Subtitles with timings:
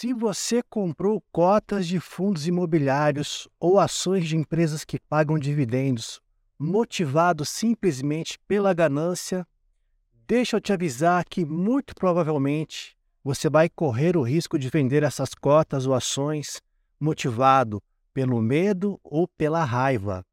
[0.00, 6.20] Se você comprou cotas de fundos imobiliários ou ações de empresas que pagam dividendos,
[6.56, 9.44] motivado simplesmente pela ganância,
[10.24, 15.34] deixa eu te avisar que muito provavelmente você vai correr o risco de vender essas
[15.34, 16.62] cotas ou ações
[17.00, 17.82] motivado
[18.14, 20.24] pelo medo ou pela raiva.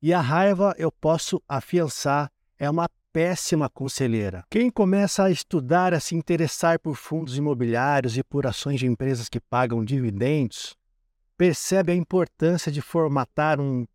[0.00, 4.44] E a raiva, eu posso afiançar, é uma péssima conselheira.
[4.50, 9.28] Quem começa a estudar, a se interessar por fundos imobiliários e por ações de empresas
[9.28, 10.76] que pagam dividendos,
[11.36, 13.86] percebe a importância de formatar um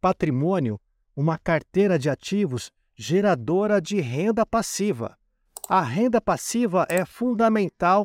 [0.00, 0.80] patrimônio,
[1.16, 5.16] uma carteira de ativos geradora de renda passiva.
[5.68, 8.02] A renda passiva é fundamental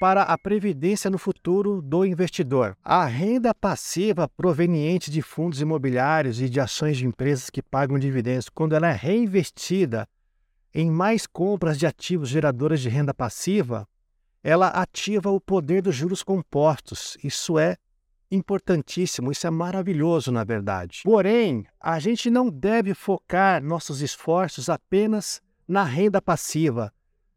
[0.00, 2.76] para a previdência no futuro do investidor.
[2.84, 8.50] A renda passiva proveniente de fundos imobiliários e de ações de empresas que pagam dividendos,
[8.50, 10.06] quando ela é reinvestida
[10.74, 13.86] em mais compras de ativos geradores de renda passiva,
[14.42, 17.16] ela ativa o poder dos juros compostos.
[17.22, 17.76] Isso é
[18.30, 21.02] importantíssimo, isso é maravilhoso, na verdade.
[21.04, 26.92] Porém, a gente não deve focar nossos esforços apenas na renda passiva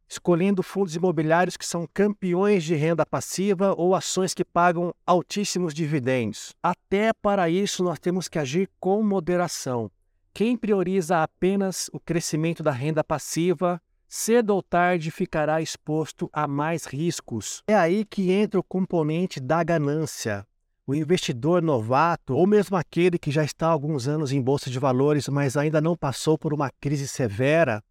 [0.10, 6.54] escolhendo fundos imobiliários que são campeões de renda passiva ou ações que pagam altíssimos dividendos.
[6.64, 9.92] Até para isso, nós temos que agir com moderação.
[10.38, 16.86] Quem prioriza apenas o crescimento da renda passiva, cedo ou tarde ficará exposto a mais
[16.86, 17.64] riscos.
[17.68, 20.46] É aí que entra o componente da ganância.
[20.86, 24.78] O investidor novato, ou mesmo aquele que já está há alguns anos em bolsa de
[24.78, 27.84] valores, mas ainda não passou por uma crise severa,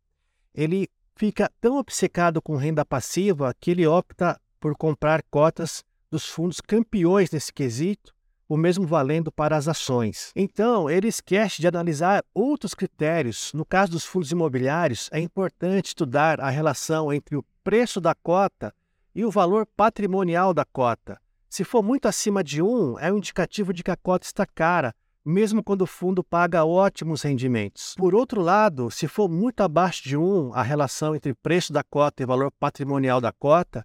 [0.55, 6.61] ele fica tão obcecado com renda passiva que ele opta por comprar cotas dos fundos
[6.61, 8.15] campeões nesse quesito,
[8.49, 10.33] o mesmo valendo para as ações.
[10.35, 13.53] Então, ele esquece de analisar outros critérios.
[13.55, 18.73] No caso dos fundos imobiliários, é importante estudar a relação entre o preço da cota
[19.15, 21.21] e o valor patrimonial da cota.
[21.49, 24.95] Se for muito acima de 1, é um indicativo de que a cota está cara
[25.27, 27.95] mesmo quando o fundo paga ótimos rendimentos.
[27.97, 32.23] Por outro lado, se for muito abaixo de 1 a relação entre preço da cota
[32.23, 33.85] e valor patrimonial da cota,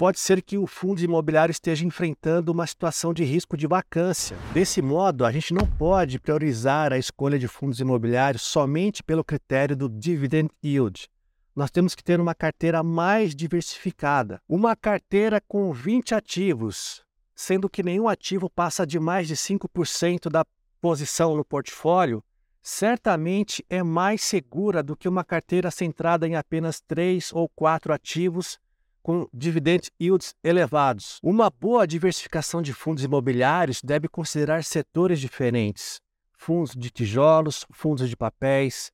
[0.00, 4.34] pode ser que o fundo imobiliário esteja enfrentando uma situação de risco de vacância.
[4.50, 9.76] Desse modo, a gente não pode priorizar a escolha de fundos imobiliários somente pelo critério
[9.76, 11.06] do dividend yield.
[11.54, 17.02] Nós temos que ter uma carteira mais diversificada, uma carteira com 20 ativos,
[17.34, 20.46] sendo que nenhum ativo passa de mais de 5% da
[20.80, 22.24] posição no portfólio
[22.62, 28.58] certamente é mais segura do que uma carteira centrada em apenas três ou quatro ativos
[29.02, 31.18] com dividend yields elevados.
[31.22, 36.00] Uma boa diversificação de fundos imobiliários deve considerar setores diferentes:
[36.36, 38.92] fundos de tijolos, fundos de papéis.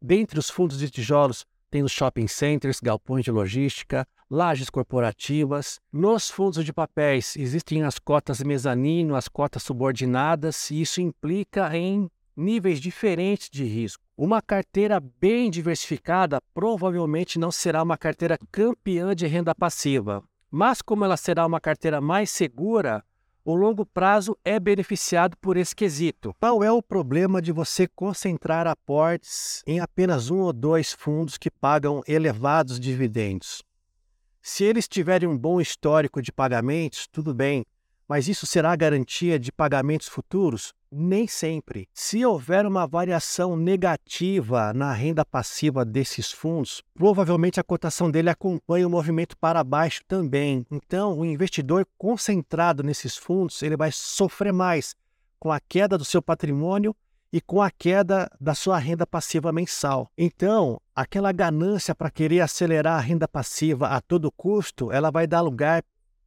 [0.00, 5.80] Dentre os fundos de tijolos, tem os shopping centers, galpões de logística, lajes corporativas.
[5.92, 12.08] Nos fundos de papéis existem as cotas mezanino, as cotas subordinadas, e isso implica em
[12.36, 14.02] níveis diferentes de risco.
[14.16, 21.04] Uma carteira bem diversificada provavelmente não será uma carteira campeã de renda passiva, mas como
[21.04, 23.04] ela será uma carteira mais segura,
[23.44, 26.34] o longo prazo é beneficiado por esse quesito.
[26.40, 31.50] Qual é o problema de você concentrar aportes em apenas um ou dois fundos que
[31.50, 33.62] pagam elevados dividendos?
[34.40, 37.66] Se eles tiverem um bom histórico de pagamentos, tudo bem,
[38.08, 40.72] mas isso será garantia de pagamentos futuros?
[40.96, 41.88] Nem sempre.
[41.92, 48.86] Se houver uma variação negativa na renda passiva desses fundos, provavelmente a cotação dele acompanha
[48.86, 50.64] o movimento para baixo também.
[50.70, 54.94] Então, o investidor concentrado nesses fundos, ele vai sofrer mais
[55.40, 56.94] com a queda do seu patrimônio
[57.32, 60.08] e com a queda da sua renda passiva mensal.
[60.16, 65.40] Então, aquela ganância para querer acelerar a renda passiva a todo custo, ela vai dar
[65.40, 65.82] lugar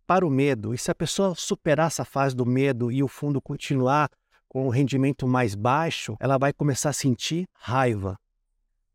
[0.05, 0.73] para o medo.
[0.73, 4.09] E se a pessoa superar essa fase do medo e o fundo continuar
[4.47, 8.17] com o rendimento mais baixo, ela vai começar a sentir raiva.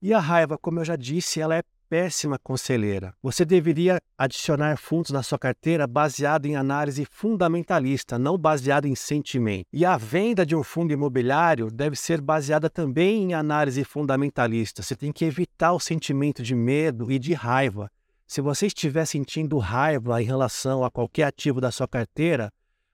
[0.01, 3.15] E a raiva, como eu já disse, ela é péssima conselheira.
[3.23, 9.67] Você deveria adicionar fundos na sua carteira baseado em análise fundamentalista, não baseado em sentimento.
[9.71, 14.83] E a venda de um fundo imobiliário deve ser baseada também em análise fundamentalista.
[14.83, 17.91] Você tem que evitar o sentimento de medo e de raiva.
[18.27, 22.51] Se você estiver sentindo raiva em relação a qualquer ativo da sua carteira,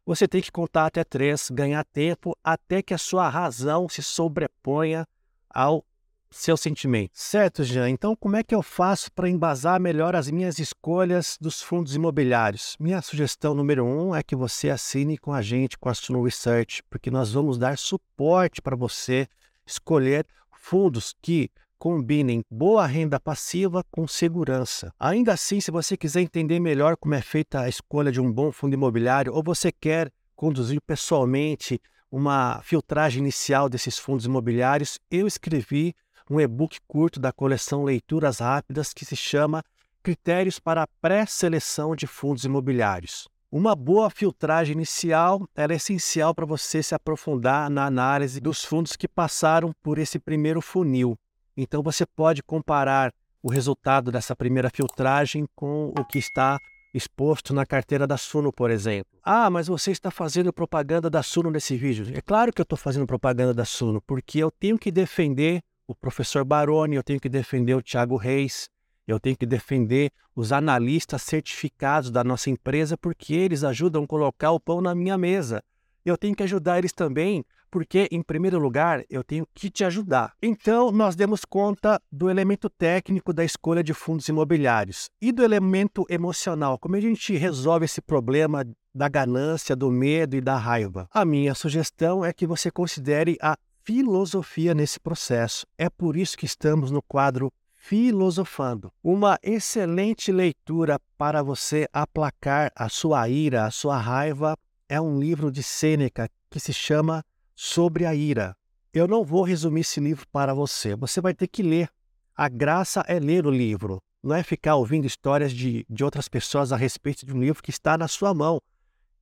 [0.08, 5.06] você tem que contar até três, ganhar tempo até que a sua razão se sobreponha
[5.50, 5.84] ao
[6.30, 7.10] seu sentimento.
[7.12, 7.90] Certo, Jean?
[7.90, 12.74] Então, como é que eu faço para embasar melhor as minhas escolhas dos fundos imobiliários?
[12.80, 16.82] Minha sugestão número um é que você assine com a gente, com a Suno Research,
[16.88, 19.28] porque nós vamos dar suporte para você
[19.66, 24.92] escolher fundos que combinem boa renda passiva com segurança.
[24.98, 28.50] Ainda assim, se você quiser entender melhor como é feita a escolha de um bom
[28.50, 31.80] fundo imobiliário ou você quer conduzir pessoalmente
[32.10, 35.94] uma filtragem inicial desses fundos imobiliários, eu escrevi
[36.30, 39.62] um e-book curto da coleção Leituras Rápidas que se chama
[40.02, 43.28] Critérios para a Pré-Seleção de Fundos Imobiliários.
[43.50, 49.08] Uma boa filtragem inicial é essencial para você se aprofundar na análise dos fundos que
[49.08, 51.16] passaram por esse primeiro funil.
[51.60, 53.12] Então você pode comparar
[53.42, 56.60] o resultado dessa primeira filtragem com o que está
[56.94, 59.18] exposto na carteira da Suno, por exemplo.
[59.24, 62.16] Ah, mas você está fazendo propaganda da Suno nesse vídeo.
[62.16, 65.96] É claro que eu estou fazendo propaganda da Suno, porque eu tenho que defender o
[65.96, 68.70] professor Baroni, eu tenho que defender o Thiago Reis,
[69.04, 74.52] eu tenho que defender os analistas certificados da nossa empresa porque eles ajudam a colocar
[74.52, 75.60] o pão na minha mesa.
[76.04, 80.32] Eu tenho que ajudar eles também porque, em primeiro lugar, eu tenho que te ajudar.
[80.42, 86.04] Então, nós demos conta do elemento técnico da escolha de fundos imobiliários e do elemento
[86.08, 86.78] emocional.
[86.78, 91.08] Como a gente resolve esse problema da ganância, do medo e da raiva?
[91.12, 95.66] A minha sugestão é que você considere a filosofia nesse processo.
[95.76, 98.92] É por isso que estamos no quadro Filosofando.
[99.02, 105.50] Uma excelente leitura para você aplacar a sua ira, a sua raiva, é um livro
[105.50, 107.24] de Sêneca que se chama
[107.60, 108.56] Sobre a Ira.
[108.94, 111.90] Eu não vou resumir esse livro para você, você vai ter que ler.
[112.36, 116.72] A graça é ler o livro, não é ficar ouvindo histórias de, de outras pessoas
[116.72, 118.62] a respeito de um livro que está na sua mão.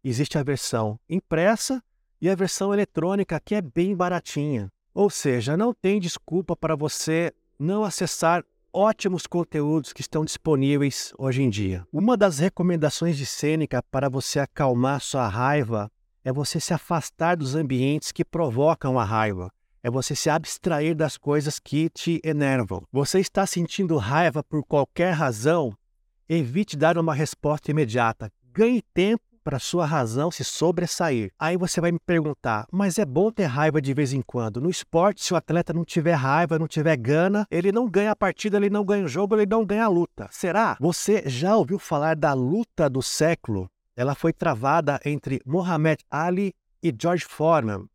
[0.05, 1.83] Existe a versão impressa
[2.21, 4.71] e a versão eletrônica, que é bem baratinha.
[4.93, 11.43] Ou seja, não tem desculpa para você não acessar ótimos conteúdos que estão disponíveis hoje
[11.43, 11.88] em dia.
[11.91, 15.91] Uma das recomendações de Sêneca para você acalmar sua raiva
[16.26, 19.49] é você se afastar dos ambientes que provocam a raiva.
[19.81, 22.82] É você se abstrair das coisas que te enervam.
[22.90, 25.73] Você está sentindo raiva por qualquer razão?
[26.28, 28.28] Evite dar uma resposta imediata.
[28.52, 31.31] Ganhe tempo para sua razão se sobressair.
[31.38, 34.61] Aí você vai me perguntar, mas é bom ter raiva de vez em quando.
[34.61, 38.17] No esporte, se o atleta não tiver raiva, não tiver gana, ele não ganha a
[38.17, 40.28] partida, ele não ganha o jogo, ele não ganha a luta.
[40.32, 40.76] Será?
[40.81, 43.70] Você já ouviu falar da luta do século?
[43.97, 47.89] Ela foi travada entre Muhammad Ali e George Foreman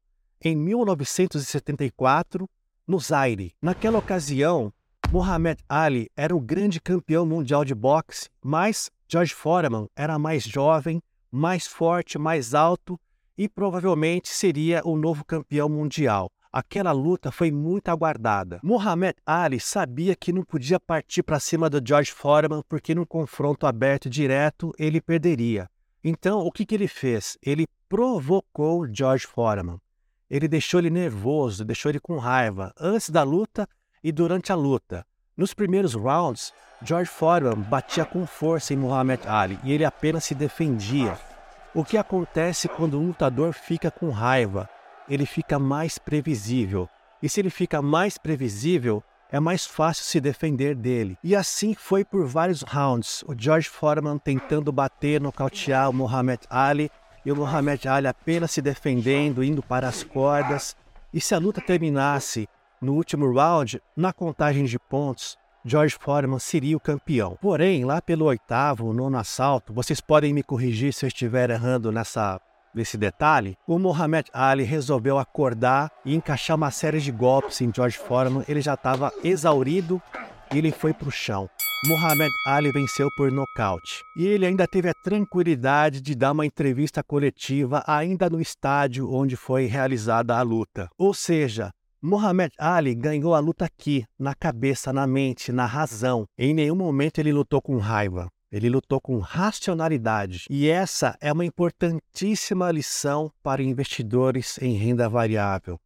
[0.44, 2.50] em 1974
[2.88, 3.54] no Zaire.
[3.62, 4.74] Naquela ocasião,
[5.12, 11.04] Muhammad Ali era o grande campeão mundial de boxe, mas George Foreman era mais jovem,
[11.32, 13.00] mais forte, mais alto
[13.38, 16.32] e provavelmente seria o novo campeão mundial.
[16.52, 18.60] Aquela luta foi muito aguardada.
[18.64, 23.68] Muhammad Ali sabia que não podia partir para cima do George Foreman porque num confronto
[23.68, 25.70] aberto direto ele perderia.
[26.04, 27.38] Então, o que, que ele fez?
[27.44, 29.80] Ele provocou George Foreman.
[30.30, 33.68] Ele deixou ele nervoso, deixou ele com raiva, antes da luta
[34.04, 35.06] e durante a luta.
[35.36, 40.34] Nos primeiros rounds, George Foreman batia com força em Muhammad Ali e ele apenas se
[40.34, 41.18] defendia.
[41.74, 44.70] O que acontece quando um lutador fica com raiva?
[45.08, 46.90] Ele fica mais previsível.
[47.22, 51.18] E se ele fica mais previsível, é mais fácil se defender dele.
[51.24, 53.24] E assim foi por vários rounds.
[53.28, 56.92] O George Foreman tentando bater, nocautear o Muhammad Ali
[57.26, 60.76] e o Muhammad Ali apenas se defendendo, indo para as cordas.
[61.14, 62.48] E se a luta terminasse
[62.82, 67.38] no último round, na contagem de pontos, George Foreman seria o campeão.
[67.40, 72.42] Porém, lá pelo oitavo, nono assalto, vocês podem me corrigir se eu estiver errando nessa
[72.74, 77.98] nesse detalhe, o Muhammad Ali resolveu acordar e encaixar uma série de golpes em George
[77.98, 78.44] Foreman.
[78.48, 80.02] Ele já estava exaurido
[80.54, 81.50] e ele foi para o chão.
[81.88, 84.04] Muhammad Ali venceu por nocaute.
[84.16, 89.36] E ele ainda teve a tranquilidade de dar uma entrevista coletiva ainda no estádio onde
[89.36, 90.88] foi realizada a luta.
[90.98, 96.26] Ou seja, Muhammad Ali ganhou a luta aqui, na cabeça, na mente, na razão.
[96.38, 98.28] Em nenhum momento ele lutou com raiva.
[98.52, 100.46] Ele lutou com racionalidade.
[100.50, 105.80] E essa é uma importantíssima lição para investidores em renda variável.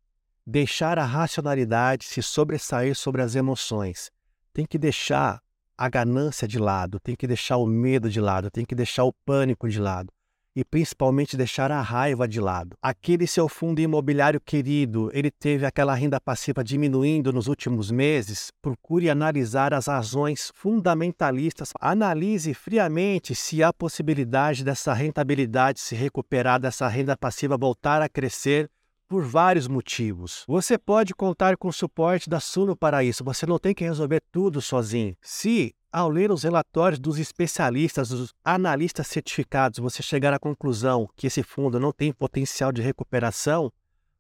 [0.46, 4.12] Deixar a racionalidade se sobressair sobre as emoções.
[4.52, 5.42] Tem que deixar
[5.78, 9.14] a ganância de lado, tem que deixar o medo de lado, tem que deixar o
[9.26, 10.12] pânico de lado
[10.56, 12.78] e principalmente deixar a raiva de lado.
[12.82, 18.52] Aquele seu fundo imobiliário querido, ele teve aquela renda passiva diminuindo nos últimos meses?
[18.62, 21.72] Procure analisar as razões fundamentalistas.
[21.80, 28.70] Analise friamente se há possibilidade dessa rentabilidade se recuperar, dessa renda passiva voltar a crescer
[29.08, 30.44] por vários motivos.
[30.48, 34.22] Você pode contar com o suporte da Suno para isso, você não tem que resolver
[34.32, 35.16] tudo sozinho.
[35.22, 41.28] Se ao ler os relatórios dos especialistas, dos analistas certificados, você chegar à conclusão que
[41.28, 43.72] esse fundo não tem potencial de recuperação,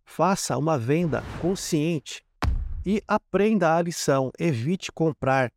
[0.06, 2.24] faça uma venda consciente.
[2.86, 4.32] e aprenda a lição.
[4.40, 5.52] Evite comprar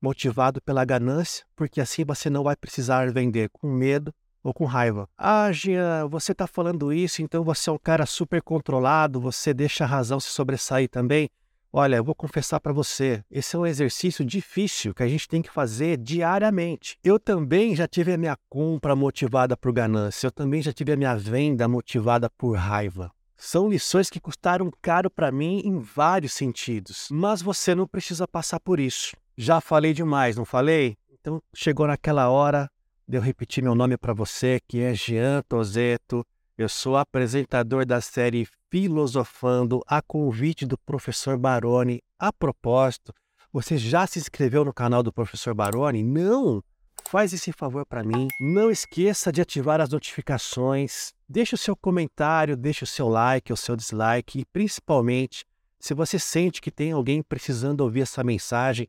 [0.00, 5.08] motivado pela ganância, porque assim você não vai precisar vender com medo ou com raiva.
[5.16, 9.84] Ah, Jean, você está falando isso, então você é um cara super controlado, você deixa
[9.84, 11.28] a razão se sobressair também.
[11.72, 15.40] Olha, eu vou confessar para você, esse é um exercício difícil que a gente tem
[15.40, 16.98] que fazer diariamente.
[17.04, 20.96] Eu também já tive a minha compra motivada por ganância, eu também já tive a
[20.96, 23.12] minha venda motivada por raiva.
[23.36, 28.58] São lições que custaram caro para mim em vários sentidos, mas você não precisa passar
[28.58, 29.16] por isso.
[29.36, 30.96] Já falei demais, não falei?
[31.12, 32.68] Então chegou naquela hora
[33.10, 36.24] de eu repetir meu nome para você, que é Jean Tozeto.
[36.56, 42.00] Eu sou apresentador da série Filosofando a convite do professor Baroni.
[42.16, 43.12] A propósito,
[43.52, 46.04] você já se inscreveu no canal do professor Baroni?
[46.04, 46.62] Não?
[47.08, 48.28] Faz esse favor para mim.
[48.40, 51.12] Não esqueça de ativar as notificações.
[51.28, 55.44] Deixe o seu comentário, deixe o seu like, o seu dislike e principalmente,
[55.80, 58.86] se você sente que tem alguém precisando ouvir essa mensagem,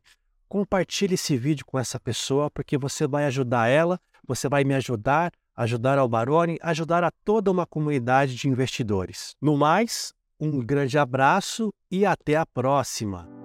[0.52, 5.32] compartilhe esse vídeo com essa pessoa porque você vai ajudar ela, você vai me ajudar
[5.56, 9.34] ajudar ao Baroni, ajudar a toda uma comunidade de investidores.
[9.40, 13.41] No mais, um grande abraço e até a próxima!